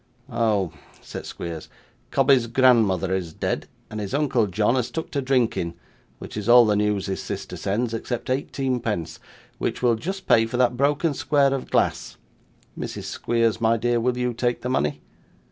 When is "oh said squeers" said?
0.31-1.69